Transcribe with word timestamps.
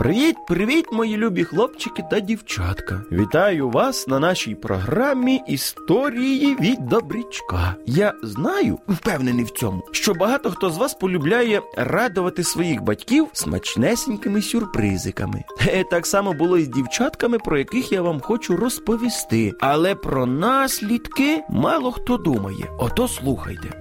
Привіт, 0.00 0.36
привіт, 0.46 0.84
мої 0.92 1.16
любі 1.16 1.44
хлопчики 1.44 2.02
та 2.10 2.20
дівчатка. 2.20 3.02
Вітаю 3.12 3.70
вас 3.70 4.08
на 4.08 4.18
нашій 4.18 4.54
програмі 4.54 5.42
Історії 5.48 6.56
від 6.60 6.86
Добрячка. 6.86 7.74
Я 7.86 8.14
знаю, 8.22 8.78
впевнений 8.88 9.44
в 9.44 9.50
цьому, 9.50 9.82
що 9.92 10.14
багато 10.14 10.50
хто 10.50 10.70
з 10.70 10.76
вас 10.76 10.94
полюбляє 10.94 11.62
радувати 11.76 12.44
своїх 12.44 12.82
батьків 12.82 13.28
смачнесенькими 13.32 14.42
сюрпризиками. 14.42 15.44
Е, 15.66 15.84
Так 15.90 16.06
само 16.06 16.32
було 16.32 16.58
і 16.58 16.64
з 16.64 16.68
дівчатками, 16.68 17.38
про 17.38 17.58
яких 17.58 17.92
я 17.92 18.02
вам 18.02 18.20
хочу 18.20 18.56
розповісти. 18.56 19.52
Але 19.60 19.94
про 19.94 20.26
наслідки 20.26 21.42
мало 21.50 21.92
хто 21.92 22.16
думає. 22.16 22.70
Ото 22.78 23.08
слухайте. 23.08 23.79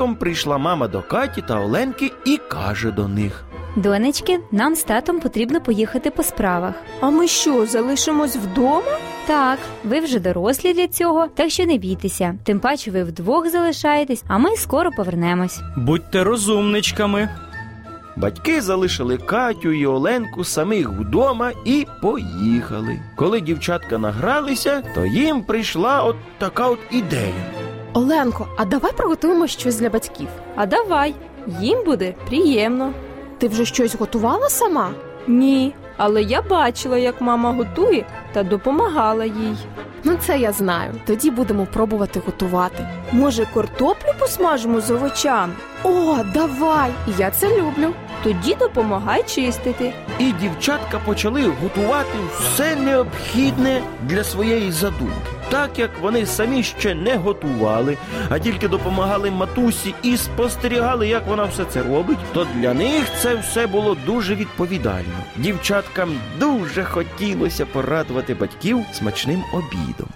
Ранком 0.00 0.16
прийшла 0.16 0.58
мама 0.58 0.88
до 0.88 1.02
Каті 1.02 1.42
та 1.48 1.60
Оленки 1.60 2.12
і 2.24 2.36
каже 2.48 2.90
до 2.90 3.08
них. 3.08 3.44
Донечки, 3.76 4.40
нам 4.50 4.74
з 4.74 4.82
татом 4.82 5.20
потрібно 5.20 5.60
поїхати 5.60 6.10
по 6.10 6.22
справах. 6.22 6.74
А 7.00 7.10
ми 7.10 7.28
що, 7.28 7.66
залишимось 7.66 8.36
вдома? 8.36 8.98
Так, 9.26 9.58
ви 9.84 10.00
вже 10.00 10.20
дорослі 10.20 10.72
для 10.72 10.88
цього, 10.88 11.26
так 11.34 11.50
що 11.50 11.66
не 11.66 11.76
бійтеся. 11.76 12.34
Тим 12.44 12.60
паче 12.60 12.90
ви 12.90 13.04
вдвох 13.04 13.50
залишаєтесь, 13.50 14.24
а 14.28 14.38
ми 14.38 14.56
скоро 14.56 14.90
повернемось. 14.90 15.60
Будьте 15.76 16.24
розумничками. 16.24 17.28
Батьки 18.16 18.60
залишили 18.60 19.18
Катю 19.18 19.72
і 19.72 19.86
Оленку 19.86 20.44
самих 20.44 20.88
вдома 20.88 21.52
і 21.64 21.86
поїхали. 22.02 23.00
Коли 23.16 23.40
дівчатка 23.40 23.98
награлися, 23.98 24.82
то 24.94 25.06
їм 25.06 25.42
прийшла 25.42 26.02
от 26.02 26.16
така 26.38 26.68
от 26.68 26.78
ідея. 26.90 27.59
Оленко, 27.92 28.46
а 28.56 28.64
давай 28.64 28.92
приготуємо 28.92 29.46
щось 29.46 29.76
для 29.76 29.90
батьків. 29.90 30.28
А 30.56 30.66
давай, 30.66 31.14
їм 31.60 31.84
буде 31.84 32.14
приємно. 32.26 32.92
Ти 33.38 33.48
вже 33.48 33.64
щось 33.64 33.94
готувала 33.94 34.48
сама? 34.48 34.90
Ні, 35.26 35.74
але 35.96 36.22
я 36.22 36.42
бачила, 36.42 36.98
як 36.98 37.20
мама 37.20 37.52
готує 37.52 38.06
та 38.32 38.42
допомагала 38.42 39.24
їй. 39.24 39.56
Ну, 40.04 40.16
це 40.20 40.38
я 40.38 40.52
знаю. 40.52 40.92
Тоді 41.06 41.30
будемо 41.30 41.66
пробувати 41.72 42.20
готувати. 42.26 42.88
Може, 43.12 43.46
картоплю 43.54 44.12
посмажимо 44.18 44.80
з 44.80 44.90
овочами? 44.90 45.52
О, 45.84 46.16
давай! 46.34 46.90
Я 47.18 47.30
це 47.30 47.48
люблю. 47.58 47.92
Тоді 48.22 48.54
допомагай 48.54 49.22
чистити. 49.22 49.92
І 50.18 50.32
дівчатка 50.32 51.00
почали 51.06 51.52
готувати 51.62 52.18
все 52.40 52.76
необхідне 52.76 53.82
для 54.02 54.24
своєї 54.24 54.72
задумки. 54.72 55.30
Так 55.50 55.78
як 55.78 55.90
вони 56.00 56.26
самі 56.26 56.62
ще 56.62 56.94
не 56.94 57.16
готували, 57.16 57.96
а 58.28 58.38
тільки 58.38 58.68
допомагали 58.68 59.30
матусі 59.30 59.94
і 60.02 60.16
спостерігали, 60.16 61.08
як 61.08 61.26
вона 61.26 61.44
все 61.44 61.64
це 61.64 61.82
робить, 61.82 62.18
то 62.32 62.46
для 62.54 62.74
них 62.74 63.04
це 63.22 63.34
все 63.34 63.66
було 63.66 63.96
дуже 64.06 64.34
відповідально. 64.34 65.24
Дівчаткам 65.36 66.20
дуже 66.38 66.84
хотілося 66.84 67.66
порадувати 67.66 68.34
батьків 68.34 68.84
смачним 68.92 69.44
обідом. 69.52 70.08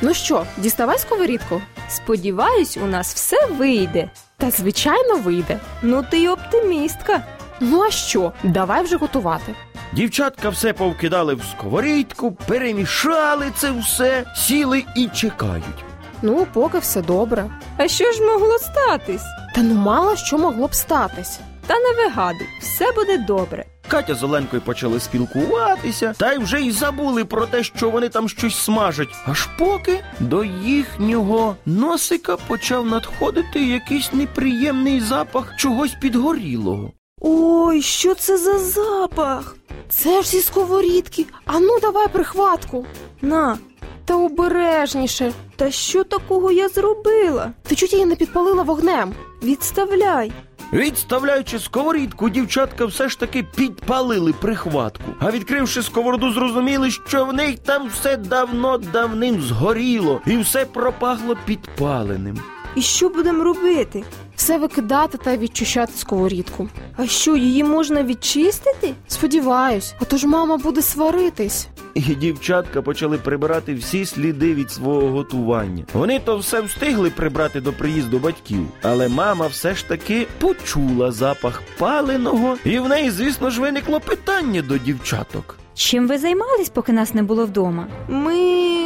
Ну 0.00 0.14
що, 0.14 0.46
діставай 0.56 0.98
сковорідку? 0.98 1.62
Сподіваюсь, 1.88 2.76
у 2.76 2.86
нас 2.86 3.14
все 3.14 3.46
вийде. 3.46 4.10
Та 4.36 4.50
звичайно 4.50 5.16
вийде. 5.16 5.60
Ну 5.82 6.04
ти 6.10 6.18
й 6.18 6.28
оптимістка. 6.28 7.22
Ну 7.60 7.82
а 7.82 7.90
що? 7.90 8.32
Давай 8.42 8.82
вже 8.82 8.96
готувати. 8.96 9.54
Дівчатка 9.94 10.48
все 10.48 10.72
повкидали 10.72 11.34
в 11.34 11.40
сковорідку, 11.50 12.32
перемішали 12.32 13.52
це 13.56 13.70
все, 13.70 14.24
сіли 14.36 14.84
і 14.96 15.08
чекають. 15.08 15.84
Ну, 16.22 16.46
поки 16.52 16.78
все 16.78 17.02
добре. 17.02 17.50
А 17.76 17.88
що 17.88 18.12
ж 18.12 18.22
могло 18.22 18.58
статись? 18.58 19.22
Та 19.54 19.62
ну 19.62 19.74
мало 19.74 20.16
що 20.16 20.38
могло 20.38 20.66
б 20.66 20.74
статись. 20.74 21.40
Та 21.66 21.74
не 21.74 21.92
вигадуй, 21.92 22.46
все 22.60 22.92
буде 22.92 23.18
добре. 23.18 23.64
Катя 23.88 24.14
з 24.14 24.22
Оленкою 24.22 24.62
почали 24.62 25.00
спілкуватися, 25.00 26.14
та 26.18 26.32
й 26.32 26.38
вже 26.38 26.60
й 26.60 26.70
забули 26.70 27.24
про 27.24 27.46
те, 27.46 27.64
що 27.64 27.90
вони 27.90 28.08
там 28.08 28.28
щось 28.28 28.56
смажать. 28.56 29.14
Аж 29.26 29.48
поки 29.58 30.00
до 30.20 30.44
їхнього 30.44 31.56
носика 31.66 32.36
почав 32.36 32.86
надходити 32.86 33.64
якийсь 33.66 34.12
неприємний 34.12 35.00
запах 35.00 35.56
чогось 35.56 35.94
підгорілого. 36.00 36.92
Ой, 37.20 37.82
що 37.82 38.14
це 38.14 38.38
за 38.38 38.58
запах? 38.58 39.56
Це 39.88 40.22
ж 40.22 40.28
зі 40.28 40.40
сковорідки. 40.40 41.26
А 41.46 41.60
ну 41.60 41.78
давай 41.80 42.08
прихватку. 42.08 42.86
На, 43.22 43.58
Та 44.04 44.16
обережніше. 44.16 45.32
та 45.56 45.70
що 45.70 46.04
такого 46.04 46.52
я 46.52 46.68
зробила? 46.68 47.52
Ти 47.62 47.74
чуть 47.74 47.92
її 47.92 48.06
не 48.06 48.16
підпалила 48.16 48.62
вогнем. 48.62 49.12
Відставляй. 49.42 50.32
Відставляючи 50.72 51.58
сковорідку, 51.58 52.28
дівчатка 52.30 52.86
все 52.86 53.08
ж 53.08 53.18
таки 53.20 53.42
підпалили 53.56 54.32
прихватку. 54.32 55.04
А 55.20 55.30
відкривши 55.30 55.82
сковороду, 55.82 56.32
зрозуміли, 56.32 56.90
що 56.90 57.24
в 57.24 57.32
них 57.32 57.58
там 57.58 57.88
все 57.88 58.16
давно-давним 58.16 59.40
згоріло, 59.42 60.20
і 60.26 60.36
все 60.36 60.64
пропахло 60.64 61.36
підпаленим. 61.46 62.38
І 62.76 62.82
що 62.82 63.08
будемо 63.08 63.44
робити? 63.44 64.04
Все 64.36 64.58
викидати 64.58 65.18
та 65.18 65.36
відчищати 65.36 65.92
сковорідку. 65.96 66.68
А 66.96 67.06
що, 67.06 67.36
її 67.36 67.64
можна 67.64 68.02
відчистити? 68.02 68.94
Сподіваюсь, 69.08 69.94
а 70.00 70.04
то 70.04 70.16
ж 70.16 70.26
мама 70.26 70.56
буде 70.56 70.82
сваритись. 70.82 71.68
І 71.94 72.00
дівчатка 72.00 72.82
почали 72.82 73.18
прибирати 73.18 73.74
всі 73.74 74.06
сліди 74.06 74.54
від 74.54 74.70
свого 74.70 75.08
готування. 75.10 75.84
Вони 75.92 76.18
то 76.24 76.36
все 76.38 76.60
встигли 76.60 77.10
прибрати 77.10 77.60
до 77.60 77.72
приїзду 77.72 78.18
батьків, 78.18 78.66
але 78.82 79.08
мама 79.08 79.46
все 79.46 79.74
ж 79.74 79.88
таки 79.88 80.26
почула 80.40 81.12
запах 81.12 81.62
паленого, 81.78 82.56
і 82.64 82.78
в 82.78 82.88
неї, 82.88 83.10
звісно 83.10 83.50
ж, 83.50 83.60
виникло 83.60 84.00
питання 84.00 84.62
до 84.62 84.78
дівчаток. 84.78 85.56
Чим 85.74 86.08
ви 86.08 86.18
займались, 86.18 86.68
поки 86.68 86.92
нас 86.92 87.14
не 87.14 87.22
було 87.22 87.46
вдома? 87.46 87.86
Ми. 88.08 88.83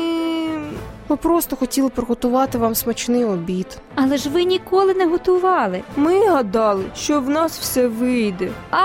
Ми 1.09 1.17
просто 1.17 1.57
хотіли 1.57 1.89
приготувати 1.89 2.59
вам 2.59 2.75
смачний 2.75 3.25
обід. 3.25 3.79
Але 3.95 4.17
ж 4.17 4.29
ви 4.31 4.45
ніколи 4.45 4.95
не 4.95 5.07
готували. 5.07 5.83
Ми 5.97 6.27
гадали, 6.27 6.85
що 6.97 7.21
в 7.21 7.31
нас 7.31 7.59
все 7.59 7.89
вийде. 7.89 8.49
А, 8.71 8.79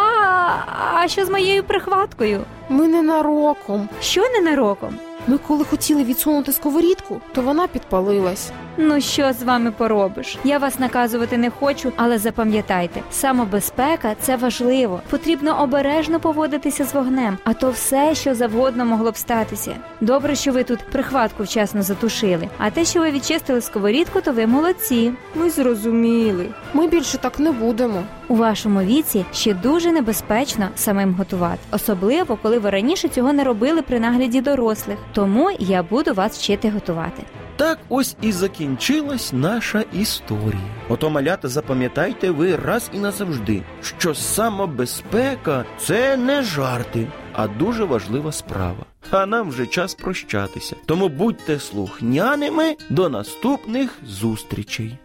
а 0.93 1.07
що 1.07 1.25
з 1.25 1.29
моєю 1.29 1.63
прихваткою? 1.63 2.41
Ми 2.69 2.87
ненароком. 2.87 3.89
Що 4.01 4.21
ненароком? 4.29 4.95
Ми 5.27 5.37
коли 5.37 5.65
хотіли 5.65 6.03
відсунути 6.03 6.51
сковорідку, 6.51 7.21
то 7.33 7.41
вона 7.41 7.67
підпалилась. 7.67 8.51
Ну 8.77 9.01
що 9.01 9.33
з 9.33 9.43
вами 9.43 9.71
поробиш? 9.71 10.37
Я 10.43 10.57
вас 10.57 10.79
наказувати 10.79 11.37
не 11.37 11.49
хочу, 11.49 11.91
але 11.95 12.17
запам'ятайте, 12.17 13.01
самобезпека 13.11 14.15
це 14.21 14.35
важливо. 14.35 15.01
Потрібно 15.09 15.61
обережно 15.61 16.19
поводитися 16.19 16.85
з 16.85 16.93
вогнем, 16.93 17.37
а 17.43 17.53
то 17.53 17.71
все, 17.71 18.15
що 18.15 18.35
завгодно 18.35 18.85
могло 18.85 19.11
б 19.11 19.17
статися. 19.17 19.75
Добре, 20.01 20.35
що 20.35 20.51
ви 20.51 20.63
тут 20.63 20.79
прихватку 20.91 21.43
вчасно 21.43 21.81
затушили. 21.83 22.49
А 22.57 22.69
те, 22.69 22.85
що 22.85 22.99
ви 22.99 23.11
відчистили 23.11 23.61
сковорідку, 23.61 24.21
то 24.21 24.31
ви 24.31 24.47
молодці. 24.47 25.11
Ми 25.35 25.49
зрозуміли. 25.49 26.47
Ми 26.73 26.87
більше 26.87 27.17
так 27.17 27.39
не 27.39 27.51
будемо. 27.51 28.03
У 28.33 28.35
вашому 28.35 28.81
віці 28.81 29.25
ще 29.33 29.53
дуже 29.53 29.91
небезпечно 29.91 30.69
самим 30.75 31.13
готувати, 31.13 31.59
особливо 31.71 32.37
коли 32.41 32.59
ви 32.59 32.69
раніше 32.69 33.07
цього 33.09 33.33
не 33.33 33.43
робили 33.43 33.81
при 33.81 33.99
нагляді 33.99 34.41
дорослих. 34.41 34.97
Тому 35.11 35.51
я 35.59 35.83
буду 35.83 36.13
вас 36.13 36.37
вчити 36.37 36.69
готувати. 36.69 37.23
Так 37.55 37.79
ось 37.89 38.15
і 38.21 38.31
закінчилась 38.31 39.33
наша 39.33 39.83
історія. 39.93 40.61
Ото 40.89 41.09
малята, 41.09 41.47
запам'ятайте 41.47 42.31
ви 42.31 42.55
раз 42.55 42.89
і 42.93 42.99
назавжди, 42.99 43.63
що 43.81 44.15
самобезпека 44.15 45.65
це 45.77 46.17
не 46.17 46.43
жарти, 46.43 47.07
а 47.33 47.47
дуже 47.47 47.83
важлива 47.83 48.31
справа. 48.31 48.85
А 49.11 49.25
нам 49.25 49.49
вже 49.49 49.67
час 49.67 49.93
прощатися. 49.93 50.75
Тому 50.85 51.09
будьте 51.09 51.59
слухняними 51.59 52.75
до 52.89 53.09
наступних 53.09 53.97
зустрічей. 54.07 54.97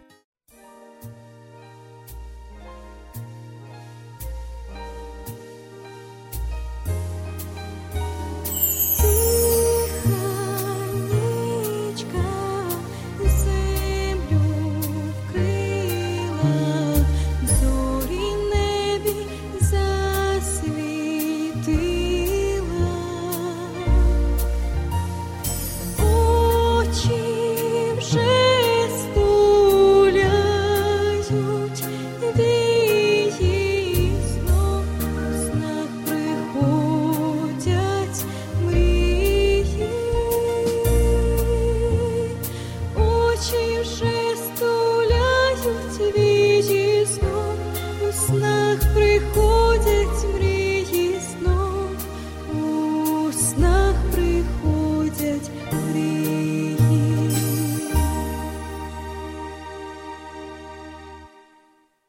стінах 53.59 53.95
при. 54.15 54.28